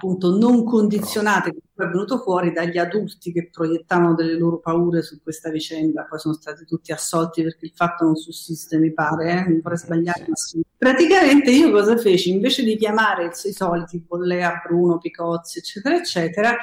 [0.00, 5.02] appunto non condizionate, che poi è venuto fuori dagli adulti che proiettavano delle loro paure
[5.02, 9.30] su questa vicenda, poi sono stati tutti assolti perché il fatto non sussiste, mi pare,
[9.30, 9.48] eh?
[9.48, 10.24] mi pare sbagliato.
[10.26, 12.30] Ma Praticamente io cosa feci?
[12.30, 16.56] Invece di chiamare i soliti Bollea, Bruno, Picozzi, eccetera, eccetera,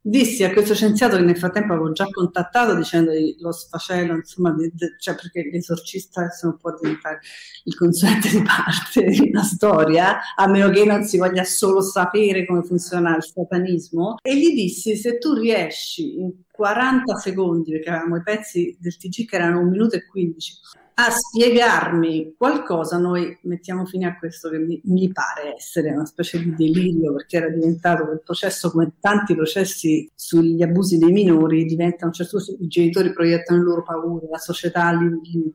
[0.00, 4.70] dissi a questo scienziato che nel frattempo avevo già contattato dicendogli lo sfacelo, insomma, di,
[4.72, 7.20] di, cioè perché l'esorcista non può diventare
[7.64, 12.46] il consulente di parte di una storia, a meno che non si voglia solo sapere
[12.46, 18.16] come funziona il satanismo, e gli dissi se tu riesci in 40 secondi, perché avevamo
[18.16, 20.54] i pezzi del TG che erano un minuto e 15,
[21.00, 26.42] a spiegarmi qualcosa, noi mettiamo fine a questo che mi, mi, pare essere una specie
[26.42, 32.04] di delirio, perché era diventato quel processo, come tanti processi sugli abusi dei minori, diventa
[32.04, 35.54] un certo i genitori proiettano le loro paure, la società li, li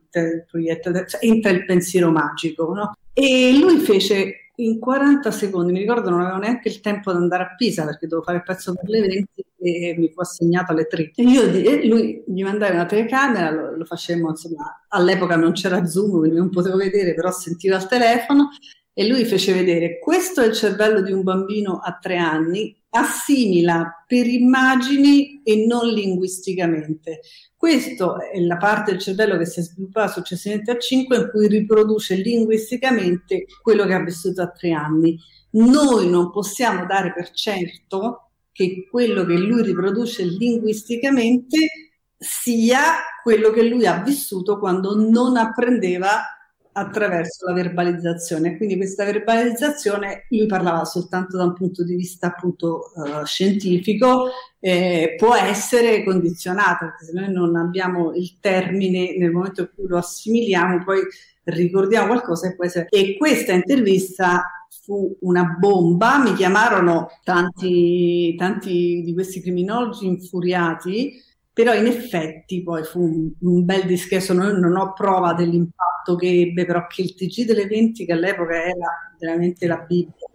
[0.50, 2.96] proietta, cioè entra il pensiero magico, no?
[3.12, 7.42] E lui fece in 40 secondi, mi ricordo non avevo neanche il tempo di andare
[7.42, 10.86] a Pisa perché dovevo fare il pezzo per le 20 e mi fu assegnato alle
[10.86, 11.12] 3.
[11.14, 15.84] E io e lui gli mandai una telecamera, lo, lo facemmo, insomma, all'epoca non c'era
[15.86, 18.50] Zoom, quindi non potevo vedere, però sentivo al telefono
[18.92, 24.04] e lui fece vedere questo è il cervello di un bambino a tre anni, assimila
[24.06, 27.20] per immagini e non linguisticamente.
[27.56, 31.48] Questa è la parte del cervello che si è sviluppata successivamente a 5 in cui
[31.48, 35.18] riproduce linguisticamente quello che ha vissuto a tre anni.
[35.52, 42.80] Noi non possiamo dare per certo che quello che lui riproduce linguisticamente sia
[43.22, 46.33] quello che lui ha vissuto quando non apprendeva
[46.76, 48.56] attraverso la verbalizzazione.
[48.56, 55.14] Quindi questa verbalizzazione lui parlava soltanto da un punto di vista appunto uh, scientifico, eh,
[55.16, 59.98] può essere condizionata, perché se noi non abbiamo il termine nel momento in cui lo
[59.98, 61.00] assimiliamo, poi
[61.44, 62.86] ricordiamo qualcosa e può essere.
[62.90, 71.22] E questa intervista fu una bomba, mi chiamarono tanti, tanti di questi criminologi infuriati
[71.54, 76.26] però in effetti poi fu un, un bel discorso, non, non ho prova dell'impatto che
[76.26, 80.26] ebbe, però che il TG delle 20 che all'epoca era veramente la Bibbia,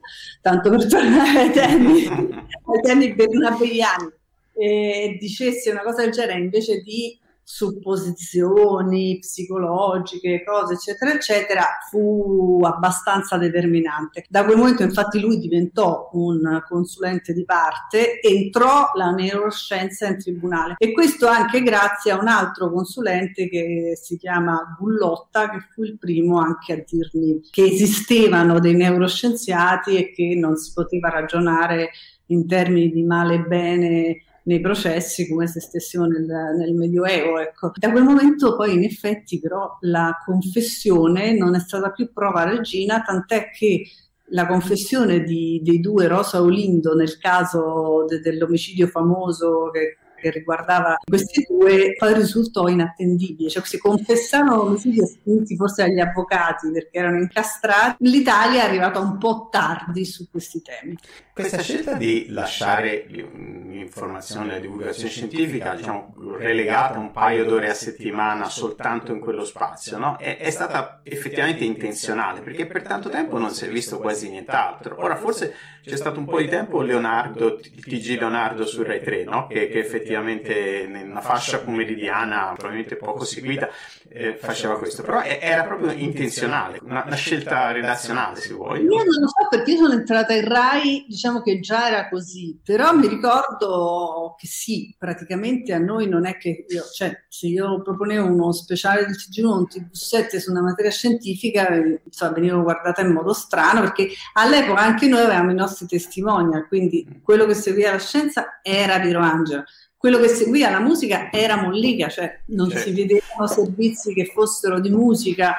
[0.42, 4.12] tanto per tornare ai temi, ai temi bernabeiani,
[4.54, 7.19] e dicesse una cosa del genere invece di
[7.52, 14.24] supposizioni psicologiche, cose eccetera eccetera, fu abbastanza determinante.
[14.30, 20.76] Da quel momento infatti lui diventò un consulente di parte, entrò la neuroscienza in tribunale
[20.78, 25.98] e questo anche grazie a un altro consulente che si chiama Gullotta che fu il
[25.98, 31.90] primo anche a dirmi che esistevano dei neuroscienziati e che non si poteva ragionare
[32.28, 37.40] in termini di male e bene nei processi come se stessimo nel, nel Medioevo.
[37.40, 37.72] Ecco.
[37.76, 43.02] Da quel momento poi in effetti però la confessione non è stata più prova regina,
[43.02, 43.84] tant'è che
[44.32, 50.98] la confessione di, dei due Rosa Olindo nel caso de, dell'omicidio famoso che che riguardava
[51.04, 57.20] questi due poi risultò inattendibile, cioè si confessarono omicidi spinti forse agli avvocati perché erano
[57.20, 57.96] incastrati.
[58.08, 60.98] L'Italia è arrivata un po' tardi su questi temi.
[61.34, 68.50] Questa scelta di lasciare l'informazione, la divulgazione scientifica, diciamo, relegata un paio d'ore a settimana
[68.50, 70.18] soltanto in quello spazio, no?
[70.18, 74.98] è, è, stata effettivamente intenzionale perché per tanto tempo non si è visto quasi nient'altro.
[75.00, 79.24] Ora forse c'è stato un po' di tempo Leonardo, il TG Leonardo su Rai 3,
[79.24, 79.48] no?
[79.48, 83.70] che, che effettivamente effettivamente nella fascia pomeridiana, probabilmente poco seguita,
[84.10, 88.82] eh, faceva questo, però era proprio intenzionale, una, una, scelta redazionale se vuoi.
[88.82, 92.60] Io non lo so perché io sono entrata in Rai, diciamo che già era così,
[92.64, 97.82] però mi ricordo che sì, praticamente a noi non è che io, cioè se io
[97.84, 101.70] proponevo uno speciale del TG1, un TV7 su una materia scientifica,
[102.04, 107.22] insomma, venivo guardata in modo strano perché all'epoca anche noi avevamo i nostri testimonial, quindi
[107.24, 109.64] quello che seguiva la scienza era Piero Angela
[110.00, 112.88] quello che seguiva la musica era Mollica, cioè non certo.
[112.88, 115.58] si vedevano servizi che fossero di musica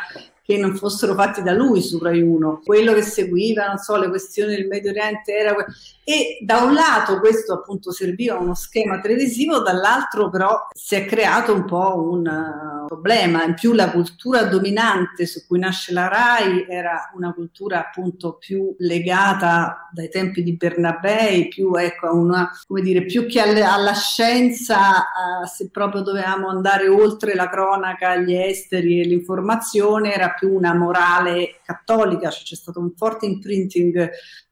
[0.50, 2.62] che non fossero fatti da lui su Rai 1.
[2.64, 5.54] Quello che seguiva, non so, le questioni del Medio Oriente era...
[6.02, 11.54] E da un lato questo appunto serviva uno schema televisivo, dall'altro però si è creato
[11.54, 13.44] un po' un uh, problema.
[13.44, 18.74] In più la cultura dominante su cui nasce la RAI era una cultura appunto più
[18.78, 23.94] legata dai tempi di Bernabei, più ecco a una, come dire, più che alle, alla
[23.94, 30.54] scienza, uh, se proprio dovevamo andare oltre la cronaca, gli esteri e l'informazione, era più
[30.54, 34.08] una morale cattolica, cioè c'è stato un forte imprinting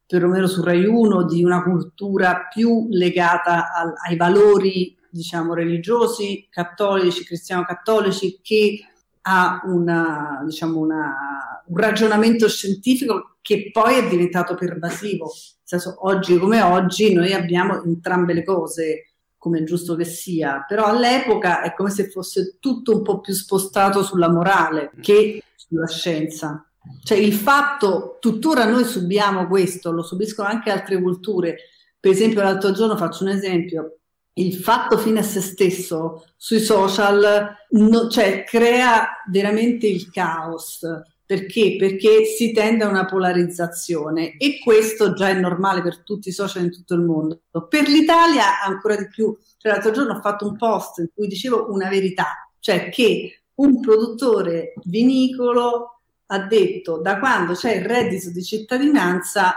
[0.07, 7.25] perlomeno su Rai 1 di una cultura più legata al, ai valori diciamo religiosi, cattolici,
[7.25, 8.81] cristiano-cattolici che
[9.23, 15.31] a una, diciamo una, un ragionamento scientifico che poi è diventato pervasivo.
[15.63, 20.87] Senso, oggi come oggi noi abbiamo entrambe le cose, come è giusto che sia, però
[20.87, 26.63] all'epoca è come se fosse tutto un po' più spostato sulla morale che sulla scienza.
[27.03, 31.57] Cioè il fatto, tuttora noi subiamo questo, lo subiscono anche altre culture.
[32.01, 33.99] Per esempio l'altro giorno faccio un esempio,
[34.35, 40.81] il fatto fine a se stesso sui social no, cioè, crea veramente il caos.
[41.27, 41.77] Perché?
[41.79, 46.63] Perché si tende a una polarizzazione e questo già è normale per tutti i social
[46.63, 47.43] in tutto il mondo.
[47.69, 49.37] Per l'Italia ancora di più.
[49.59, 53.81] Cioè, l'altro giorno ho fatto un post in cui dicevo una verità, cioè che un
[53.81, 59.55] produttore vinicolo ha detto da quando c'è il reddito di cittadinanza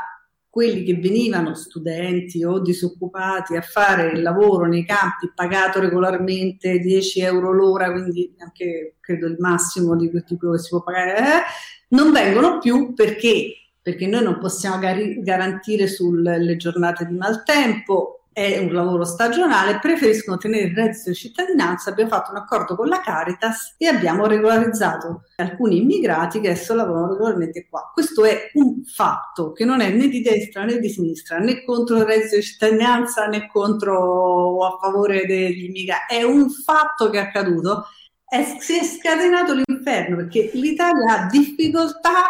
[0.50, 7.22] quelli che venivano studenti o disoccupati a fare il lavoro nei campi pagato regolarmente 10
[7.22, 11.42] euro l'ora, quindi anche credo il massimo di quello che si può pagare, eh,
[11.90, 18.58] non vengono più perché, perché noi non possiamo gar- garantire sulle giornate di maltempo, è
[18.58, 21.90] un lavoro stagionale, preferiscono tenere il reddito di cittadinanza.
[21.90, 27.12] Abbiamo fatto un accordo con la Caritas e abbiamo regolarizzato alcuni immigrati che adesso lavorano
[27.12, 27.92] regolarmente qua.
[27.94, 31.98] Questo è un fatto che non è né di destra né di sinistra, né contro
[31.98, 36.16] il reddito di cittadinanza né contro o a favore degli immigrati.
[36.16, 37.86] È un fatto che è accaduto.
[38.26, 42.30] È, si è scatenato l'inferno perché l'Italia ha difficoltà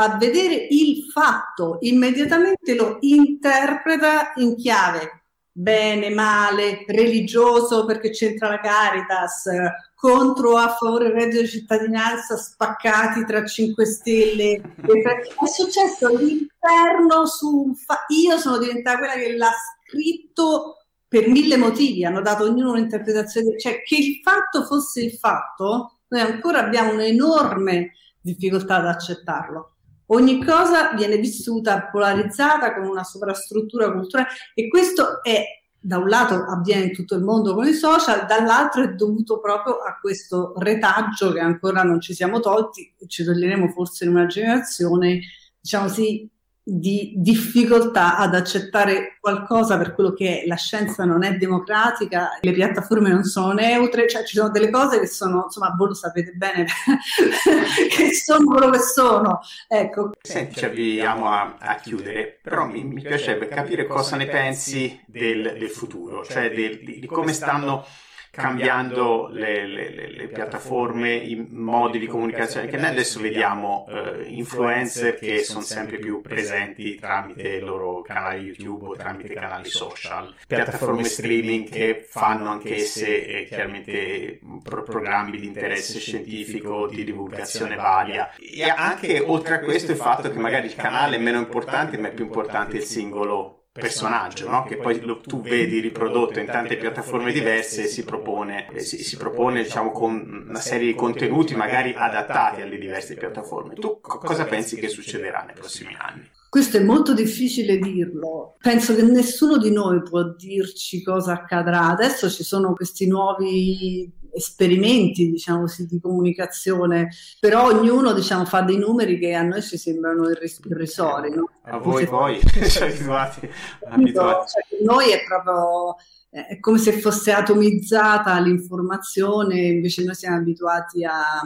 [0.00, 5.17] a vedere il fatto, immediatamente lo interpreta in chiave
[5.58, 9.48] bene, male, religioso perché c'entra la Caritas,
[9.94, 14.60] contro o a favore del reddito di cittadinanza spaccati tra 5 Stelle.
[14.78, 19.52] È successo l'inferno su un fa- Io sono diventata quella che l'ha
[19.84, 20.76] scritto
[21.08, 26.20] per mille motivi, hanno dato ognuno un'interpretazione, cioè che il fatto fosse il fatto, noi
[26.20, 29.77] ancora abbiamo un'enorme difficoltà ad accettarlo.
[30.10, 35.44] Ogni cosa viene vissuta polarizzata con una sovrastruttura culturale e questo è
[35.80, 39.76] da un lato avviene in tutto il mondo con i social, dall'altro è dovuto proprio
[39.76, 45.20] a questo retaggio che ancora non ci siamo tolti ci toglieremo forse in una generazione,
[45.60, 46.28] diciamo sì,
[46.70, 50.46] di difficoltà ad accettare qualcosa per quello che è.
[50.46, 55.00] La scienza non è democratica, le piattaforme non sono neutre, cioè ci sono delle cose
[55.00, 56.66] che sono, insomma, voi lo sapete bene,
[57.88, 59.40] che sono quello che sono.
[59.66, 60.10] Ecco.
[60.20, 65.56] Senti, ci avviamo a, a chiudere, però mi, mi, piacerebbe capire cosa ne pensi del,
[65.58, 67.84] del futuro, cioè del, di, di come stanno
[68.30, 75.16] cambiando le, le, le, piattaforme, i modi di comunicazione, che noi adesso vediamo eh, influencer
[75.18, 81.04] che sono sempre più presenti tramite i loro canali YouTube o tramite canali social, piattaforme
[81.04, 88.30] streaming che fanno anch'esse eh, chiaramente pro- programmi di interesse scientifico, di divulgazione varia.
[88.36, 92.08] E anche oltre a questo il fatto che magari il canale è meno importante, ma
[92.08, 94.64] è più importante il singolo personaggio, no?
[94.64, 99.16] che poi lo, tu vedi riprodotto in tante piattaforme diverse e si propone, si, si
[99.16, 103.74] propone diciamo, con una serie di contenuti magari adattati alle diverse piattaforme.
[103.74, 106.28] Tu co- cosa pensi che succederà nei prossimi anni?
[106.50, 108.56] Questo è molto difficile dirlo.
[108.58, 111.88] Penso che nessuno di noi può dirci cosa accadrà.
[111.88, 118.78] Adesso ci sono questi nuovi esperimenti, diciamo così, di comunicazione, però ognuno, diciamo, fa dei
[118.78, 121.30] numeri che a noi ci sembrano irrisori.
[121.34, 121.50] No?
[121.62, 123.48] A voi poi, cioè, abituati.
[123.88, 124.50] abituati.
[124.50, 125.96] Cioè, noi è proprio
[126.30, 131.40] è come se fosse atomizzata l'informazione, invece noi siamo abituati a,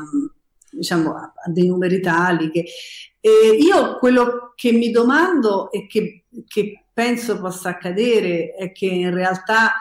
[0.70, 2.64] diciamo, a, dei numeri tali che
[3.24, 9.14] e io quello che mi domando e che, che penso possa accadere è che in
[9.14, 9.72] realtà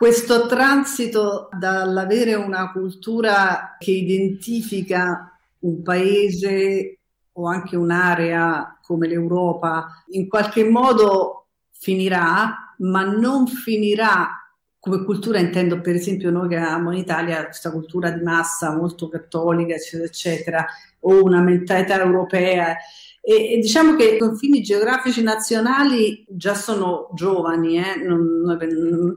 [0.00, 7.00] questo transito dall'avere una cultura che identifica un paese
[7.32, 14.30] o anche un'area come l'Europa in qualche modo finirà, ma non finirà
[14.78, 19.10] come cultura intendo per esempio noi che abbiamo in Italia questa cultura di massa molto
[19.10, 20.66] cattolica eccetera eccetera
[21.00, 22.74] o una mentalità europea
[23.22, 27.96] e, e, diciamo che i confini geografici nazionali già sono giovani, eh?
[28.02, 28.56] non, noi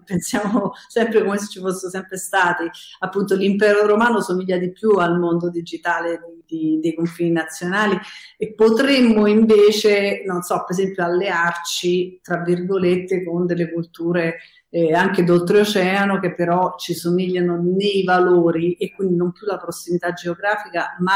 [0.04, 2.70] pensiamo sempre come se ci fossero sempre stati.
[3.00, 7.98] Appunto, l'impero romano somiglia di più al mondo digitale di, di, dei confini nazionali
[8.38, 14.36] e potremmo invece, non so, per esempio, allearci tra virgolette con delle culture
[14.70, 20.12] eh, anche d'oltreoceano che però ci somigliano nei valori e quindi non più la prossimità
[20.12, 21.14] geografica, ma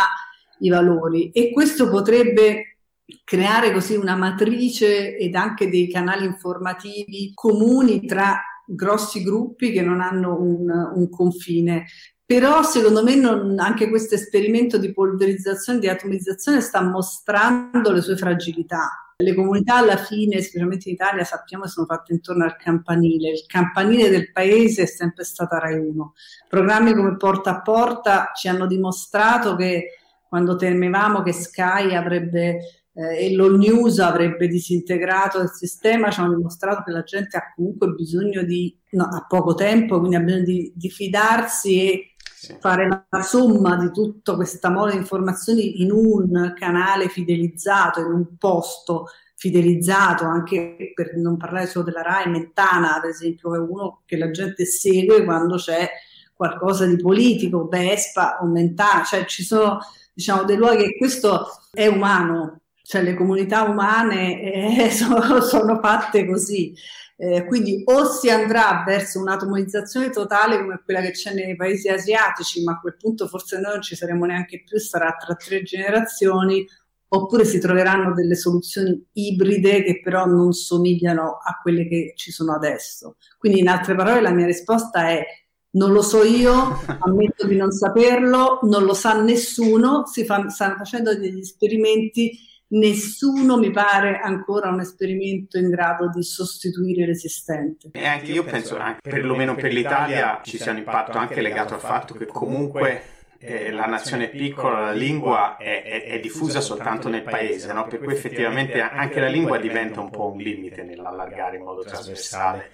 [0.59, 1.31] i valori.
[1.31, 2.76] E questo potrebbe
[3.23, 10.01] creare così una matrice ed anche dei canali informativi comuni tra grossi gruppi che non
[10.01, 11.85] hanno un, un confine.
[12.25, 18.17] Però secondo me non, anche questo esperimento di polverizzazione, di atomizzazione sta mostrando le sue
[18.17, 19.13] fragilità.
[19.19, 23.31] Le comunità alla fine, specialmente in Italia, sappiamo sono fatte intorno al campanile.
[23.31, 26.13] Il campanile del paese è sempre stata Rai 1.
[26.49, 29.93] Programmi come Porta a Porta ci hanno dimostrato che
[30.27, 36.35] quando temevamo che Sky avrebbe eh, e l'all news avrebbe disintegrato il sistema, ci hanno
[36.35, 40.43] dimostrato che la gente ha comunque bisogno di, no, ha poco tempo, quindi ha bisogno
[40.43, 42.57] di, di fidarsi e sì.
[42.59, 48.37] fare la somma di tutta questa mole di informazioni in un canale fidelizzato, in un
[48.37, 54.17] posto fidelizzato, anche per non parlare solo della RAI, Mentana ad esempio, è uno che
[54.17, 55.87] la gente segue quando c'è
[56.33, 59.77] qualcosa di politico, Vespa o Mentana, cioè ci sono
[60.11, 66.25] diciamo dei luoghi che questo è umano, cioè le comunità umane eh, sono, sono, fatte
[66.25, 66.73] così.
[67.17, 72.63] Eh, quindi o si andrà verso un'atomizzazione totale come quella che c'è nei paesi asiatici,
[72.63, 76.65] ma a quel punto forse noi non ci saremo neanche più, sarà tra tre generazioni,
[77.09, 82.53] oppure si troveranno delle soluzioni ibride che però non somigliano a quelle che ci sono
[82.53, 83.17] adesso.
[83.37, 85.25] Quindi in altre parole la mia risposta è
[85.71, 90.77] non lo so io, ammetto di non saperlo, non lo sa nessuno, si fa, stanno
[90.77, 97.89] facendo degli esperimenti nessuno mi pare ancora un esperimento in grado di sostituire l'esistente.
[97.91, 101.79] E anche io penso, anche, perlomeno per l'Italia, ci sia un impatto anche legato al
[101.79, 107.09] fatto che comunque eh, la nazione è piccola, la lingua è, è, è diffusa soltanto
[107.09, 107.87] nel paese, no?
[107.87, 112.71] per cui effettivamente anche la lingua diventa un po' un limite nell'allargare in modo trasversale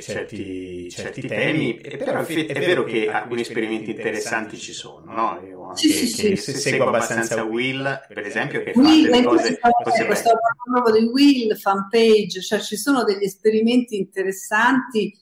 [0.00, 5.40] certi, certi temi, però è vero che alcuni esperimenti interessanti ci sono, no?
[5.46, 9.24] Io anche, sì, sì, che sì, seguo abbastanza Will, per esempio, che Will, fa delle
[9.24, 9.58] cose...
[9.82, 10.30] cose questo
[10.72, 15.12] proprio di Will, fanpage, cioè ci sono degli esperimenti interessanti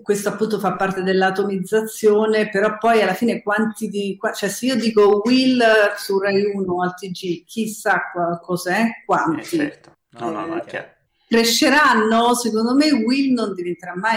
[0.00, 4.18] questo appunto fa parte dell'atomizzazione, però poi alla fine quanti di...
[4.34, 5.62] cioè se io dico Will
[5.96, 8.04] su Rai 1 al TG, chissà
[8.40, 9.40] cos'è, quanti.
[9.40, 9.92] Eh, certo.
[10.18, 10.94] No, no, no, eh,
[11.28, 14.16] cresceranno, secondo me Will non diventerà mai,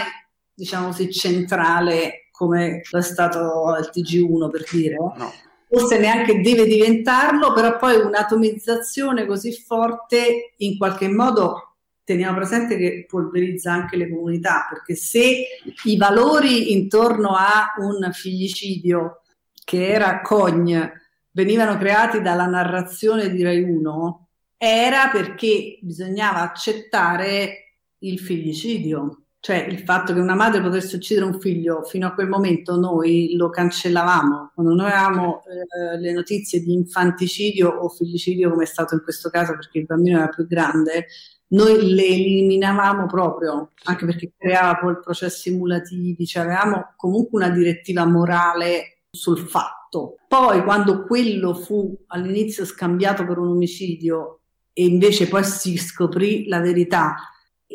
[0.54, 4.96] diciamo così, centrale come è stato il TG1 per dire.
[4.96, 5.32] No.
[5.68, 11.65] Forse neanche deve diventarlo, però poi un'atomizzazione così forte in qualche modo
[12.06, 15.44] teniamo presente che polverizza anche le comunità, perché se
[15.84, 19.22] i valori intorno a un figlicidio
[19.64, 20.88] che era Cogn
[21.32, 29.22] venivano creati dalla narrazione di Rai 1, era perché bisognava accettare il figlicidio.
[29.40, 33.34] Cioè il fatto che una madre potesse uccidere un figlio, fino a quel momento noi
[33.34, 34.52] lo cancellavamo.
[34.54, 39.28] Quando noi avevamo eh, le notizie di infanticidio o fillicidio, come è stato in questo
[39.28, 41.06] caso perché il bambino era più grande,
[41.48, 48.04] noi le eliminavamo proprio, anche perché creava poi processi emulativi, cioè avevamo comunque una direttiva
[48.04, 50.16] morale sul fatto.
[50.26, 54.40] Poi quando quello fu all'inizio scambiato per un omicidio
[54.72, 57.16] e invece poi si scoprì la verità,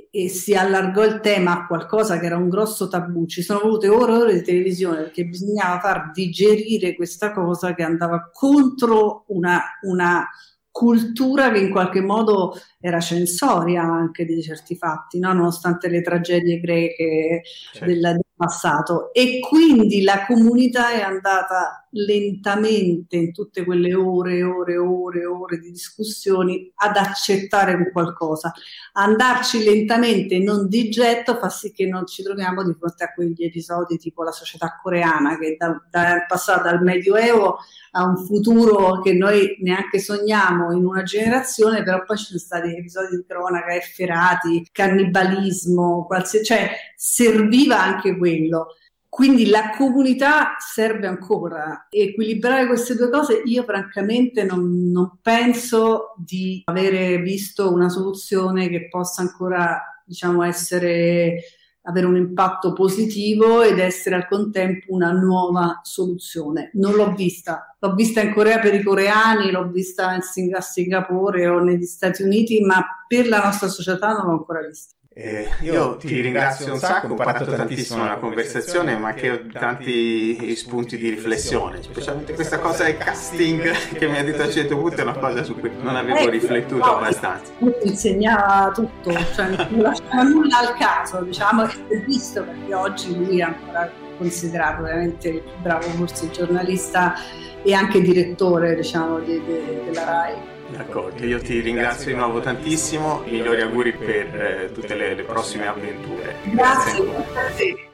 [0.09, 3.25] e si allargò il tema a qualcosa che era un grosso tabù.
[3.25, 7.83] Ci sono volute ore e ore di televisione perché bisognava far digerire questa cosa che
[7.83, 10.27] andava contro una, una
[10.71, 15.33] cultura che in qualche modo era censoria anche di certi fatti, no?
[15.33, 17.43] nonostante le tragedie greche
[17.73, 17.85] certo.
[17.85, 19.13] del, del, passato.
[19.13, 25.21] E quindi la comunità è andata lentamente in tutte quelle ore e ore e ore
[25.21, 28.53] e ore di discussioni ad accettare un qualcosa.
[28.93, 33.43] Andarci lentamente non di getto fa sì che non ci troviamo di fronte a quegli
[33.43, 37.57] episodi tipo la società coreana che da, da, è passata dal Medioevo
[37.91, 42.75] a un futuro che noi neanche sogniamo in una generazione, però poi ci sono stati
[42.75, 48.75] episodi di cronaca efferati, cannibalismo, qualsiasi, cioè serviva anche quello.
[49.11, 51.87] Quindi la comunità serve ancora.
[51.89, 58.87] Equilibrare queste due cose, io francamente non, non penso di avere visto una soluzione che
[58.87, 61.43] possa ancora, diciamo, essere
[61.81, 66.69] avere un impatto positivo ed essere al contempo una nuova soluzione.
[66.75, 71.59] Non l'ho vista, l'ho vista in Corea per i coreani, l'ho vista a Singapore o
[71.59, 74.95] negli Stati Uniti, ma per la nostra società non l'ho ancora vista.
[75.23, 80.55] Eh, io ti ringrazio un sacco, ho imparato tantissimo nella conversazione, ma che ho tanti
[80.55, 83.61] spunti di riflessione, specialmente questa cosa del casting
[83.93, 86.17] che mi ha detto a un certo punto è una cosa su cui non avevo
[86.17, 87.51] eh, riflettuto abbastanza.
[87.59, 93.39] Mi insegnava tutto, cioè non lasciava nulla al caso, diciamo, e visto perché oggi lui
[93.39, 97.13] è ancora considerato veramente il più bravo forse giornalista
[97.61, 100.60] e anche direttore diciamo, de, de, della RAI.
[100.71, 105.67] D'accordo, io ti ringrazio di nuovo tantissimo, migliori auguri per eh, tutte le, le prossime
[105.67, 106.35] avventure.
[106.43, 107.03] Grazie,
[107.33, 107.90] Grazie.